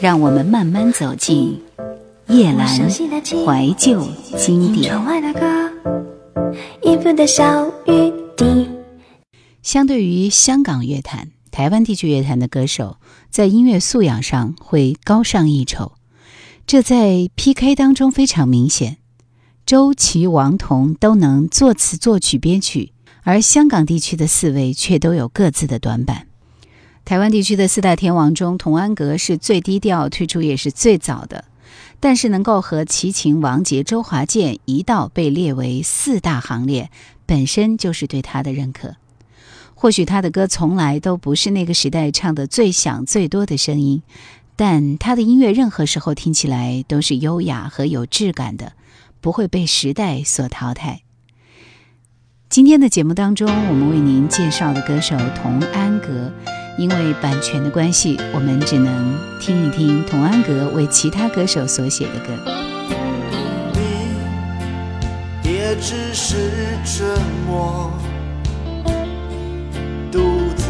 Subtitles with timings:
[0.00, 1.60] 让我们慢慢走进
[2.28, 4.92] 叶阑怀旧经典。
[9.62, 12.98] 相对于香港乐坛，台湾地区乐坛的歌手
[13.30, 15.92] 在音乐素养上会高上一筹，
[16.66, 18.98] 这在 PK 当中非常明显。
[19.64, 22.92] 周琦、王彤都能作词、作曲、编曲，
[23.22, 26.26] 而香港地区的四位却都有各自的短板。
[27.04, 31.44] 台湾地区的四大天王中，童安格是最低调，推出也是最早的。
[32.00, 36.90] 但是能够和齐秦、王杰、周华健一道被列为四大行列，
[37.26, 38.96] 本身就是对他的认可。
[39.74, 44.02] 或许他的歌从来都不是那个时代唱的最响最多的声音，
[44.56, 48.72] 但他的音乐任何时候听起来都是优雅和有质感的，
[49.20, 51.02] 不会被时代所淘汰。
[52.48, 56.32] 今天的节目当中，我们为您介绍的歌手童安格。
[56.76, 62.32] 因为版权的关系，我们只能听一听童安格为其他歌手所写的歌。
[65.42, 66.50] 你也只是
[66.84, 67.06] 沉
[67.46, 67.92] 默，
[70.10, 70.18] 独
[70.56, 70.64] 自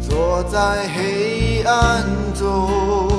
[0.00, 3.13] 坐在黑暗中，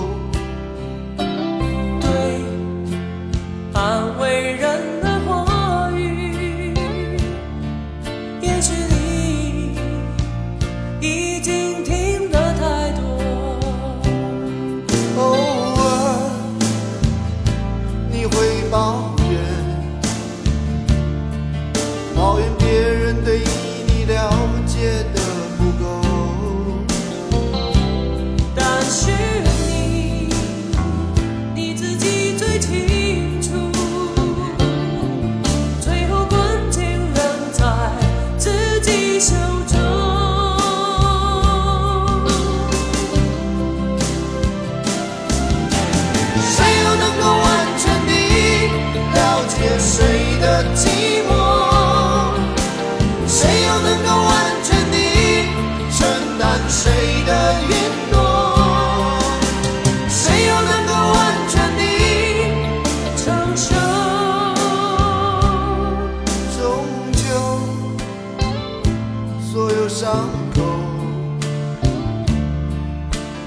[69.97, 70.61] 伤口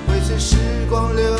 [0.06, 0.56] 会随时
[0.88, 1.37] 光流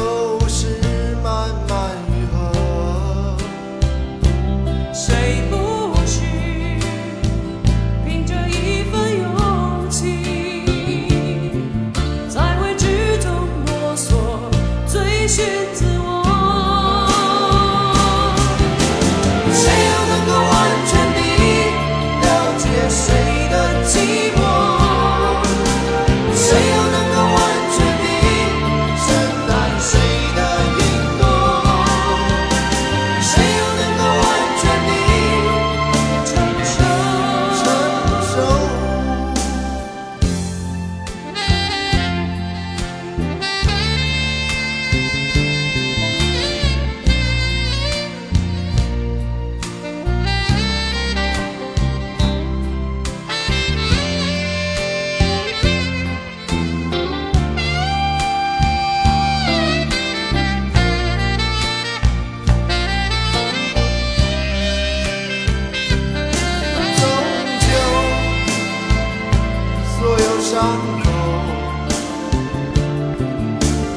[70.59, 70.67] 伤
[71.05, 71.07] 口。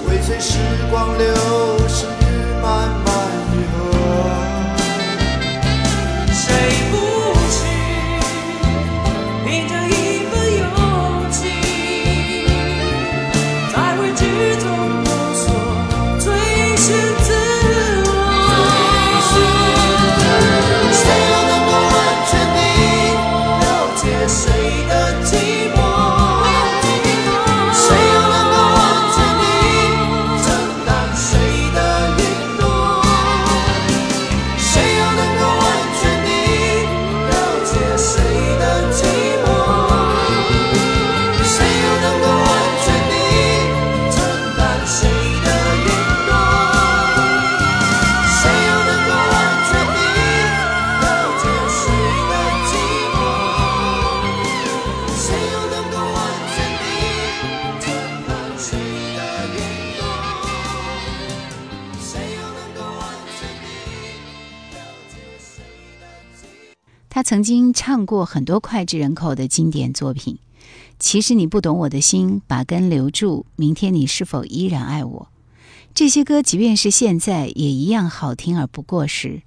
[0.08, 0.60] 为谁时
[0.92, 1.41] 光流
[67.14, 70.36] 他曾经唱过很多脍炙人口的经典作品，
[70.98, 75.28] 《其实你不懂我的心》，把根留住，明天你是否依然爱我？
[75.94, 79.42] 这些歌即便是现在也一样好听而不过时。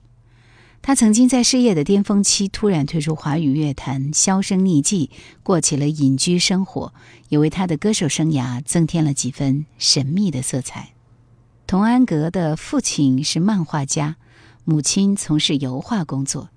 [0.82, 5.08] 他曾经在事业的巅峰期突然退出华语乐坛，销声匿迹，
[5.42, 6.92] 过起了隐居生活，
[7.30, 10.90] 也为他的歌手生涯增添了几分神秘的色彩。
[11.66, 14.16] 童安格的父亲是漫画家，
[14.66, 16.50] 母亲从事油画工作，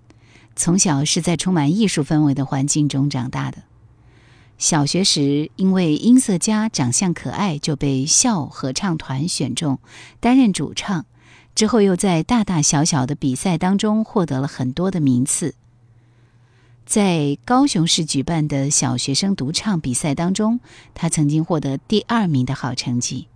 [0.58, 3.60] 从小是在充满艺术氛围的环境中长大的。
[4.58, 9.80] 小学时，因为音色佳、长相可爱，就被校合唱团选中
[10.20, 11.06] 担任主唱。
[11.54, 15.54] 之后又在大大小小的比赛当中获得了很多的名次。
[16.86, 20.60] 在高雄市举办的小学生独唱比赛当中，
[20.96, 23.28] 他曾经获得第二名的好成绩。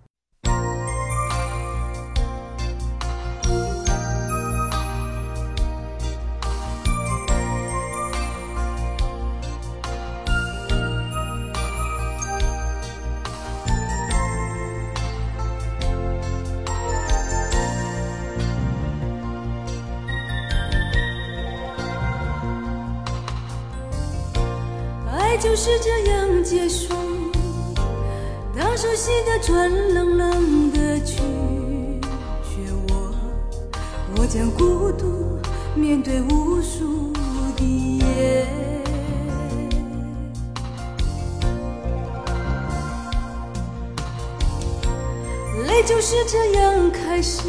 [25.42, 26.94] 就是这样结束，
[28.56, 31.16] 当熟悉的转冷冷的去，
[32.44, 33.12] 却我
[34.16, 35.36] 我将孤独
[35.74, 37.12] 面对无数
[37.56, 38.46] 的夜，
[45.66, 47.42] 泪就是这样开始，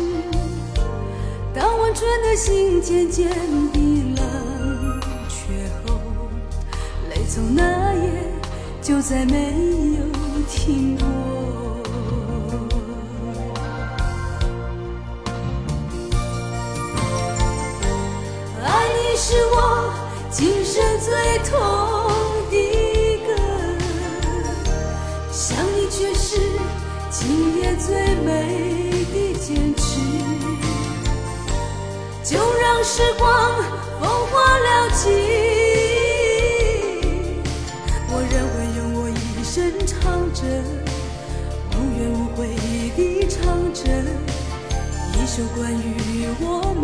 [1.53, 3.29] 当温存的心渐渐
[3.71, 4.12] 冰
[7.23, 7.83] 泪从那。
[8.83, 9.37] 就再没
[9.95, 10.03] 有
[10.49, 11.07] 停过。
[18.61, 19.93] 爱你是我
[20.29, 21.13] 今生最
[21.49, 21.57] 痛
[22.51, 22.55] 的
[23.25, 23.29] 歌，
[25.31, 26.41] 想你却是
[27.09, 30.01] 今夜最美的坚持。
[32.21, 33.63] 就让时光
[34.01, 35.52] 风化了记
[40.03, 40.41] 唱着
[41.71, 42.49] 无怨无悔
[42.97, 43.39] 地唱
[43.73, 43.81] 着
[45.13, 46.45] 一首关于我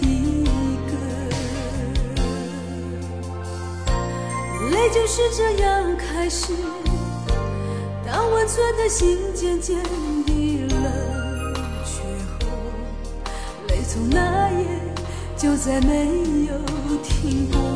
[0.00, 0.04] 的
[0.90, 0.92] 歌，
[4.70, 6.52] 泪就是这样开始。
[8.04, 9.80] 当温存的心渐渐
[10.26, 10.82] 地冷
[11.84, 12.02] 却
[12.40, 12.50] 后，
[13.68, 14.66] 泪从那夜
[15.36, 16.08] 就再没
[16.48, 16.52] 有
[17.04, 17.73] 停过。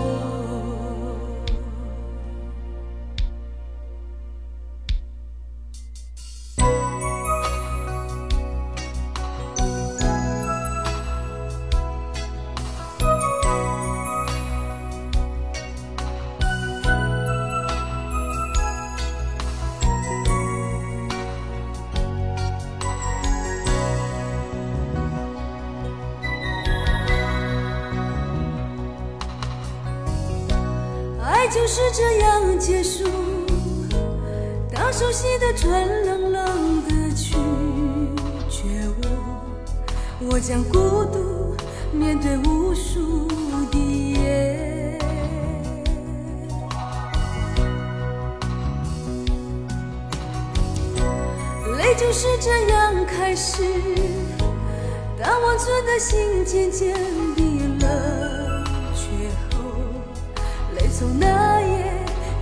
[31.78, 33.04] 是这样结束。
[34.74, 37.36] 当熟悉的船冷冷的去，
[38.50, 38.66] 却
[39.00, 41.54] 我我将孤独
[41.92, 43.28] 面对无数
[43.70, 44.98] 的夜。
[51.76, 53.62] 泪就是这样开始。
[55.16, 56.92] 当温存的心渐渐
[57.36, 58.64] 地冷
[58.96, 59.62] 却后，
[60.74, 60.88] 泪。
[60.90, 61.57] 从那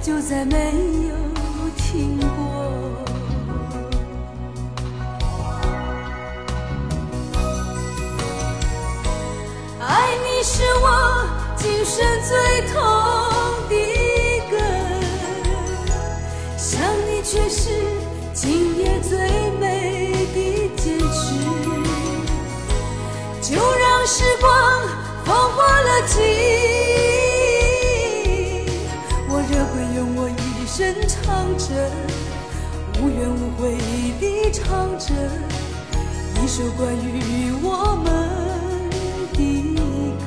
[0.07, 0.57] 就再没
[1.09, 1.15] 有
[1.77, 2.29] 停过。
[9.81, 10.87] 爱你是我
[11.57, 12.39] 今生最
[12.73, 12.75] 痛
[13.69, 13.75] 的
[14.49, 14.55] 歌，
[16.57, 17.71] 想你却是
[18.33, 19.19] 今夜最
[19.59, 20.37] 美的
[20.77, 21.35] 坚持。
[23.43, 24.47] 就让时光
[25.25, 26.36] 风化了记忆。
[31.69, 31.71] 着，
[33.01, 33.77] 无怨无悔
[34.21, 35.07] 地唱着
[36.43, 38.07] 一首关于我们
[39.33, 39.39] 的
[40.25, 40.27] 歌。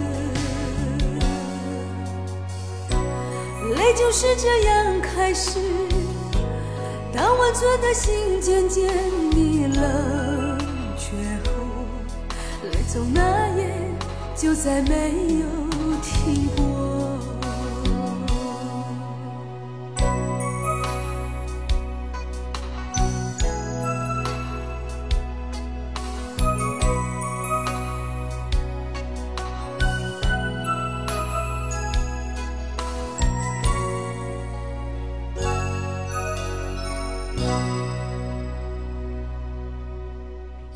[3.76, 5.60] 泪就是这样开始，
[7.16, 8.88] 当温存的心渐渐
[9.32, 10.58] 地冷
[10.98, 11.16] 却
[11.46, 11.50] 后，
[12.64, 13.74] 泪从那夜
[14.36, 15.69] 就再没有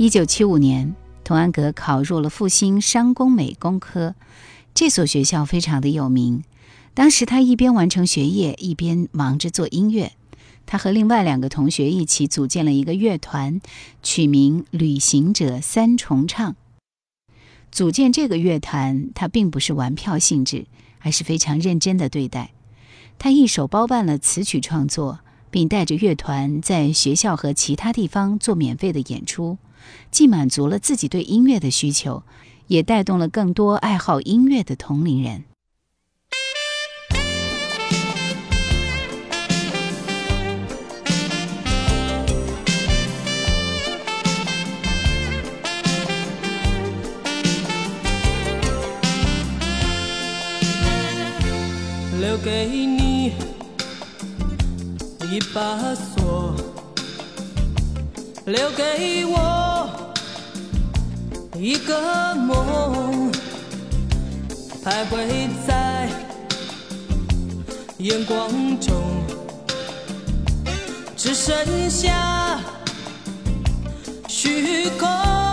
[0.03, 0.93] 一九七五年，
[1.24, 4.15] 童安格考入了复兴商工美工科，
[4.74, 6.43] 这所学校非常的有名。
[6.93, 10.12] 当时他一边完成学业，一边忙着做音乐。
[10.65, 13.62] 他和另外两个同学一起组建了一个乐团，
[14.01, 16.57] 取名“旅行者三重唱”。
[17.72, 20.65] 组建这个乐团，他并不是玩票性质，
[21.00, 22.51] 而是非常认真的对待。
[23.17, 29.57] 他一手包办了词曲创作，并带着乐团在学校和其他地方做免费的演出，
[30.12, 32.24] 既满足了自己对音乐的需求，
[32.68, 35.44] 也带动了更多爱好音乐的同龄人。
[52.20, 53.34] 留给你
[55.30, 56.56] 一把锁，
[58.46, 59.90] 留给我
[61.58, 63.32] 一个梦，
[64.84, 66.10] 徘徊在
[68.00, 68.50] 眼光
[68.82, 68.94] 中，
[71.16, 72.60] 只剩下
[74.28, 75.52] 虚空。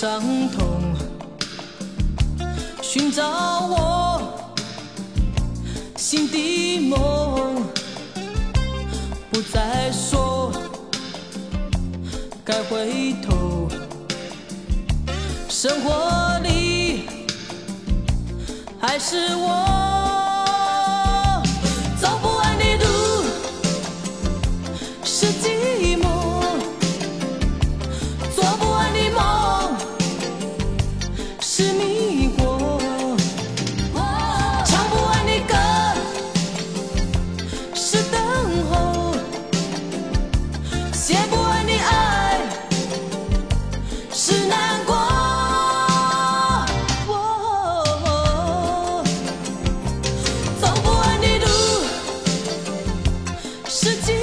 [0.00, 0.94] 伤痛，
[2.80, 3.26] 寻找
[3.66, 4.22] 我
[5.96, 7.64] 心的梦，
[9.28, 10.52] 不再说
[12.44, 13.68] 该回头，
[15.48, 17.08] 生活里
[18.80, 19.67] 还是我。
[53.68, 54.17] 世界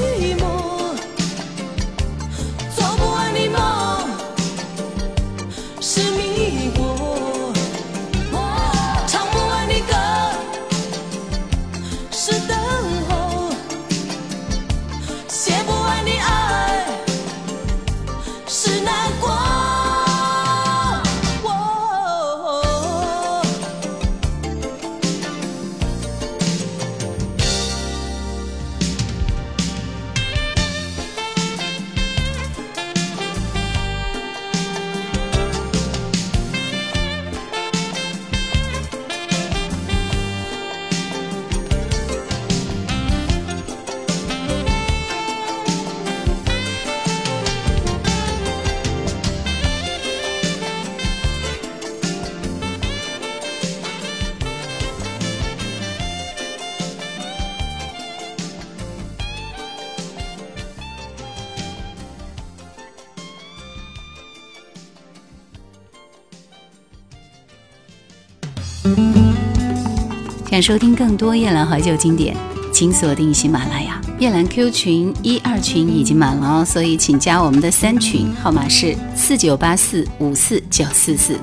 [70.55, 72.33] 想收听更多夜兰怀旧经典，
[72.71, 74.01] 请锁定喜马拉雅。
[74.19, 81.37] 夜兰 Q 群一二群已经满了哦，所以请加我们的三群，号码是四九八四五四九四四。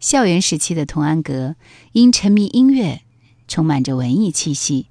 [0.00, 1.54] 校园时期的童安格，
[1.92, 3.02] 因沉迷音乐，
[3.46, 4.86] 充满着文艺气息，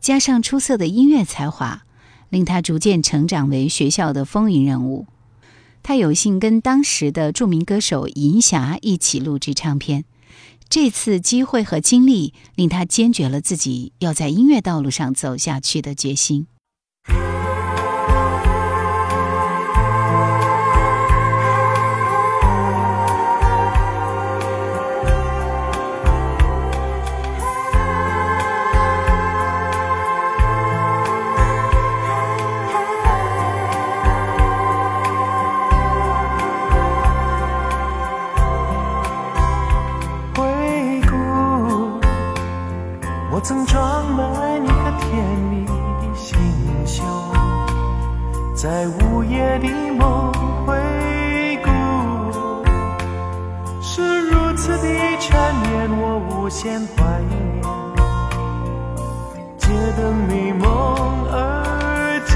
[0.00, 1.82] 加上出色的音乐才华，
[2.30, 5.04] 令他逐渐成长为学校的风云人物。
[5.82, 10.06] 他有幸跟当时的著名歌手银霞一起录制唱片。
[10.70, 16.46] 这次机会和经历令他坚决了自己要在音乐道路上走下去的决心。
[56.50, 57.62] 无限怀念，
[59.56, 60.66] 街灯迷蒙
[61.30, 62.34] 而静，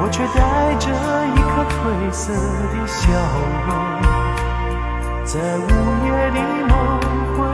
[0.00, 0.40] 我却带
[0.80, 0.88] 着
[1.28, 1.76] 一颗褪
[2.10, 2.32] 色
[2.72, 3.02] 的笑
[3.68, 3.70] 容。
[5.26, 5.68] 在午
[6.06, 6.72] 夜的梦
[7.36, 7.44] 回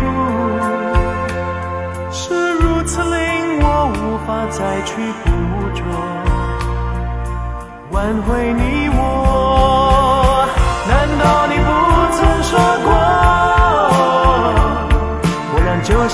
[2.10, 2.22] 是
[2.54, 3.12] 如此令
[3.60, 4.90] 我无法再去
[5.26, 5.28] 捕
[5.74, 5.84] 捉，
[7.90, 9.81] 挽回你我。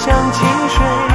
[0.08, 1.07] 像清水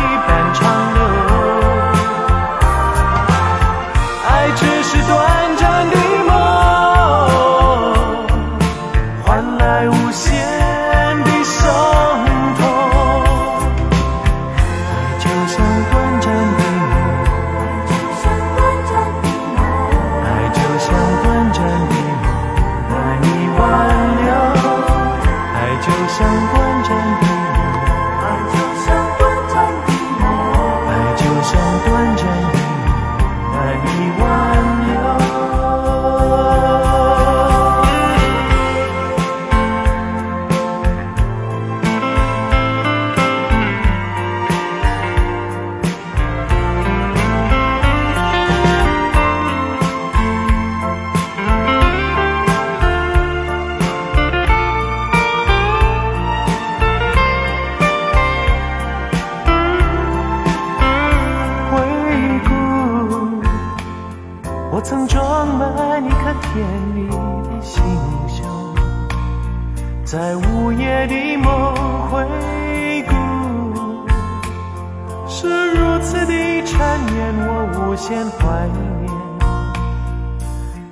[75.43, 78.39] 是如此的缠绵，我无限怀
[78.71, 78.79] 念。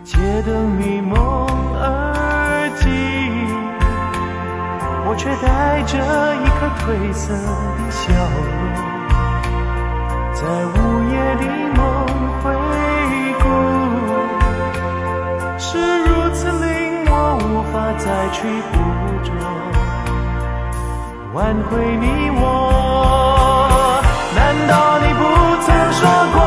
[0.03, 1.15] 街灯迷蒙
[1.79, 2.85] 而静，
[5.07, 5.95] 我却带着
[6.35, 6.83] 一颗褪
[7.13, 8.43] 色的笑容。
[10.33, 10.75] 在午
[11.13, 11.79] 夜的梦
[12.43, 12.51] 回
[13.39, 13.43] 顾，
[15.57, 15.63] 是
[16.03, 16.67] 如此令
[17.07, 18.75] 我无法再去捕
[19.23, 19.31] 捉，
[21.33, 22.05] 挽回你
[22.37, 23.70] 我。
[24.53, 25.23] 难道你不
[25.61, 26.01] 曾说
[26.33, 26.41] 过，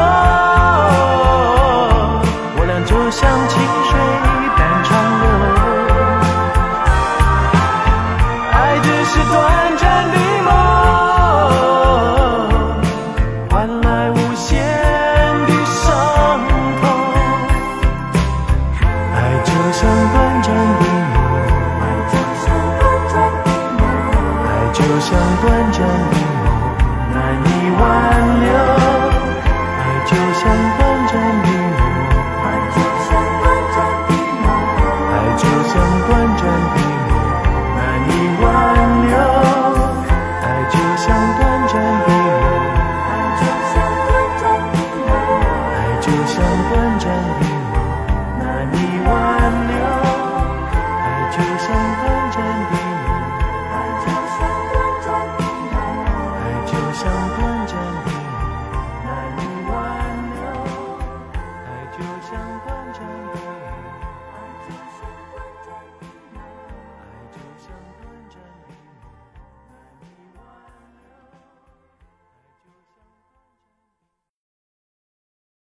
[2.59, 3.55] 我俩就像清
[3.89, 3.93] 水